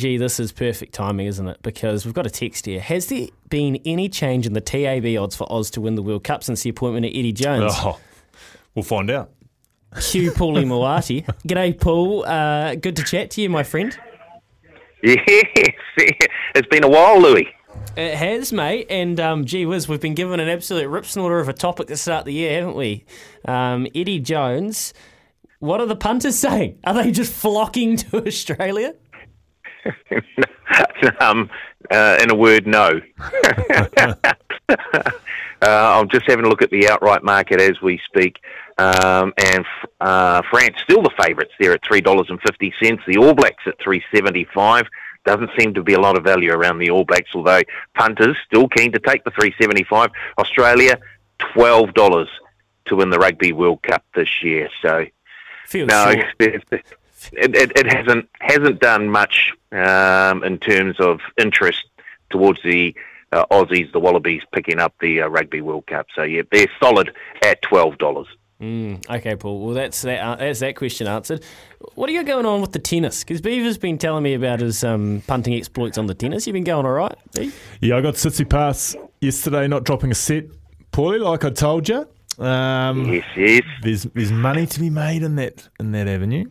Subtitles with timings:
[0.00, 1.60] Gee, this is perfect timing, isn't it?
[1.60, 2.78] Because we've got a text here.
[2.78, 6.22] Has there been any change in the TAB odds for Oz to win the World
[6.22, 7.72] Cup since the appointment of Eddie Jones?
[7.78, 7.98] Oh,
[8.76, 9.32] we'll find out.
[10.00, 11.26] Hugh Paulie Moati.
[11.48, 12.24] G'day, Paul.
[12.24, 13.98] Uh, good to chat to you, my friend.
[15.02, 15.18] Yes,
[16.54, 17.46] it's been a while, Louis.
[17.96, 18.86] It has, mate.
[18.90, 21.96] And um, gee whiz, we've been given an absolute rip snorter of a topic to
[21.96, 23.04] start the year, haven't we?
[23.44, 24.94] Um, Eddie Jones.
[25.60, 26.78] What are the punters saying?
[26.84, 28.94] Are they just flocking to Australia?
[31.20, 31.50] um,
[31.90, 33.00] uh, in a word, no.
[34.68, 34.74] uh,
[35.62, 38.38] I'm just having a look at the outright market as we speak.
[38.78, 39.64] Um, and
[40.00, 43.02] uh, France still the favourites there at three dollars and fifty cents.
[43.06, 44.86] The All Blacks at three seventy five.
[45.24, 47.62] Doesn't seem to be a lot of value around the All Blacks, although
[47.94, 50.10] punters still keen to take the three seventy five.
[50.38, 50.98] Australia
[51.38, 52.28] twelve dollars
[52.86, 54.68] to win the Rugby World Cup this year.
[54.80, 55.06] So
[55.66, 56.84] Feels no, short.
[57.32, 61.84] It, it, it, it hasn't hasn't done much um, in terms of interest
[62.30, 62.94] towards the
[63.32, 66.06] uh, Aussies, the Wallabies picking up the uh, Rugby World Cup.
[66.14, 68.26] So yeah, they're solid at twelve dollars.
[68.60, 69.64] Mm, okay, Paul.
[69.64, 70.20] Well, that's that.
[70.20, 71.44] Uh, that's that question answered.
[71.94, 73.22] What are you going on with the tennis?
[73.22, 76.46] Because Beaver's been telling me about his um, punting exploits on the tennis.
[76.46, 77.52] You've been going all right, Beav?
[77.80, 80.46] Yeah, I got Tsitsipas yesterday, not dropping a set,
[80.92, 82.08] Paulie, like I told you.
[82.44, 83.62] Um, Yes, yes.
[83.82, 86.46] There's there's money to be made in that in that avenue.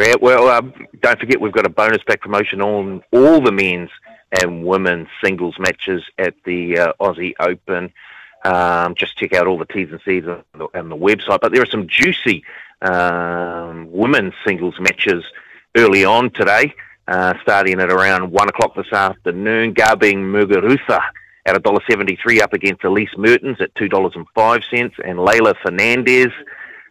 [0.00, 3.90] Yeah, well, um, don't forget we've got a bonus back promotion on all the men's
[4.42, 7.92] and women's singles matches at the uh, Aussie Open.
[8.44, 11.40] Um, just check out all the T's and C's on the, on the website.
[11.40, 12.42] But there are some juicy
[12.82, 15.24] um, women's singles matches
[15.76, 16.74] early on today,
[17.06, 19.74] uh, starting at around 1 o'clock this afternoon.
[19.74, 21.00] Garbiñe Muguruza
[21.46, 24.92] at $1.73 up against Elise Mertens at $2.05.
[25.04, 26.32] And Leylah Fernandez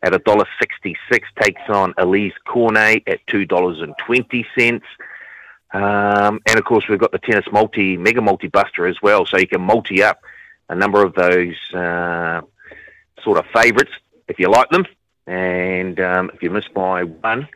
[0.03, 0.95] at $1.66
[1.39, 4.81] takes on Alizé Cornet at $2.20.
[5.73, 9.25] Um, and of course, we've got the tennis multi, mega multi buster as well.
[9.25, 10.19] So you can multi up
[10.69, 12.41] a number of those uh,
[13.23, 13.91] sort of favourites
[14.27, 14.85] if you like them.
[15.25, 17.47] And um, if you miss by one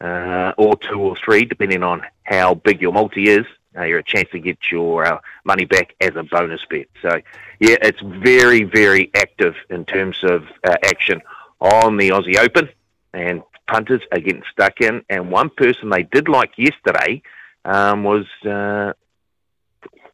[0.00, 3.46] uh, or two or three, depending on how big your multi is,
[3.76, 6.88] uh, you're a chance to get your uh, money back as a bonus bet.
[7.00, 7.22] So,
[7.58, 11.22] yeah, it's very, very active in terms of uh, action
[11.62, 12.68] on the Aussie Open,
[13.14, 15.02] and punters are getting stuck in.
[15.08, 17.22] And one person they did like yesterday
[17.64, 18.92] um, was uh,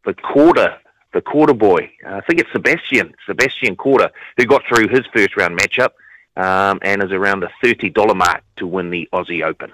[0.04, 0.76] the Korda,
[1.14, 1.90] the Korda boy.
[2.06, 5.90] I think it's Sebastian, Sebastian Korda, who got through his first round matchup
[6.36, 9.72] um, and is around the thirty dollar mark to win the Aussie Open.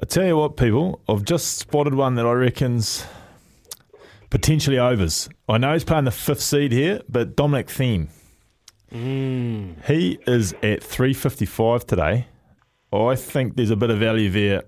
[0.00, 3.04] I tell you what, people, I've just spotted one that I reckon's
[4.30, 5.28] potentially overs.
[5.48, 8.08] I know he's playing the fifth seed here, but Dominic Thiem.
[8.90, 12.26] He is at three fifty five today.
[12.92, 14.62] I think there's a bit of value there,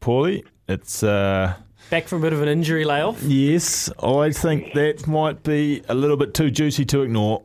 [0.00, 0.44] Paulie.
[0.68, 1.54] It's uh,
[1.90, 3.22] Back from a bit of an injury layoff.
[3.22, 7.42] yes, I think that might be a little bit too juicy to ignore.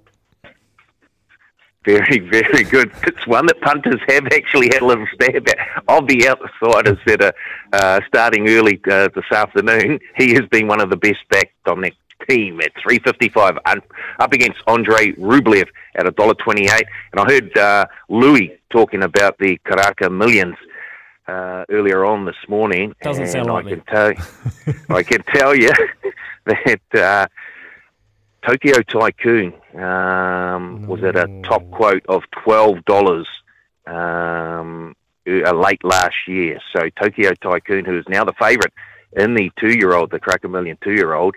[1.86, 2.92] Very, very good.
[3.04, 5.58] It's one that punters have actually had a little stab at.
[5.88, 7.34] Of the outsiders that are
[7.74, 11.82] uh, starting early uh, this afternoon, he has been one of the best back on
[11.82, 11.94] that
[12.28, 13.82] team at 355 un-
[14.20, 16.82] up against Andre Rublev at $1.28.
[17.12, 20.56] And I heard uh, Louis talking about the Karaka Millions
[21.28, 22.94] uh, earlier on this morning.
[23.02, 24.14] Doesn't and sound like I can tell,
[24.98, 25.72] I can tell you
[26.46, 27.28] that uh,
[28.48, 33.28] Tokyo Tycoon um, was at a top quote of twelve dollars
[33.86, 34.96] um,
[35.28, 36.60] uh, late last year.
[36.74, 38.74] So Tokyo Tycoon, who is now the favourite
[39.14, 41.36] in the two-year-old, the Karaka Million two-year-old,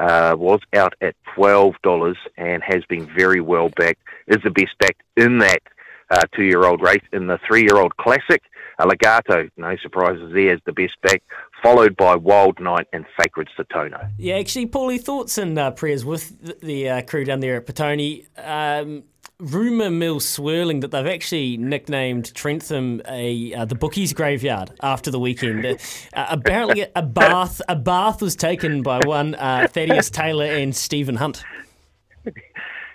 [0.00, 4.02] uh, was out at twelve dollars and has been very well backed.
[4.26, 5.62] Is the best backed in that
[6.10, 8.42] uh, two-year-old race in the three-year-old classic.
[8.78, 11.22] Uh, Legato, no surprises there, is the best back,
[11.62, 14.10] followed by Wild Knight and Sacred Satono.
[14.18, 17.66] Yeah, actually, Paulie, thoughts and uh, prayers with the, the uh, crew down there at
[17.66, 18.26] Petone.
[18.38, 19.04] Um,
[19.40, 25.18] rumour mill swirling that they've actually nicknamed Trentham a uh, the bookies graveyard after the
[25.18, 25.64] weekend.
[25.66, 31.16] Uh, apparently, a bath a bath was taken by one uh, Thaddeus Taylor and Stephen
[31.16, 31.42] Hunt.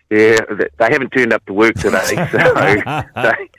[0.09, 1.99] Yeah, they haven't turned up to work today,
[2.31, 3.49] so they,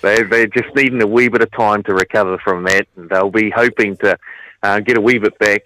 [0.00, 3.30] they, they're just needing a wee bit of time to recover from that, and they'll
[3.30, 4.16] be hoping to
[4.62, 5.62] uh, get a wee bit back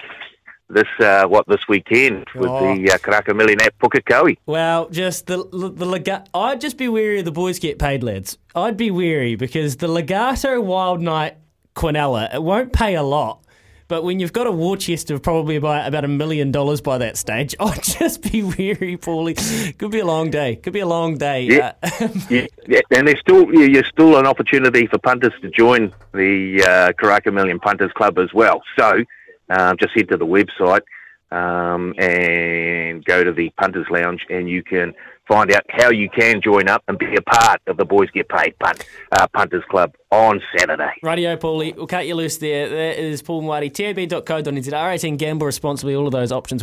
[0.74, 2.74] this uh, what this weekend with Oh.
[2.74, 4.36] the uh, Karaka Million at Pukekohe.
[4.46, 8.36] Well, just the the lega- I'd just be wary of the boys get paid, lads.
[8.54, 11.36] I'd be wary because the Legato Wild Knight
[11.74, 13.40] Quinella it won't pay a lot,
[13.88, 16.98] But when you've got a war chest of probably about, about a million dollars by
[16.98, 19.36] that stage, I'd just be weary, Paulie.
[19.78, 20.56] Could be a long day.
[20.56, 21.42] Could be a long day.
[21.42, 22.80] Yeah, uh, yeah, yeah.
[22.96, 27.58] and there's still there's still an opportunity for punters to join the uh, Karaka Million
[27.60, 28.62] Punters Club as well.
[28.78, 29.02] So
[29.50, 30.82] um, just head to the website
[31.30, 34.94] um, and go to the Punters Lounge, and you can
[35.26, 38.28] find out how you can join up and be a part of the Boys Get
[38.28, 40.92] Paid punt, uh, Punters Club on Saturday.
[41.02, 41.74] Radio, Paulie.
[41.74, 42.68] We'll cut you loose there.
[42.68, 46.52] That is Paul Mwati, tab.co.nz, R18 Gamble responsibly, all of those options.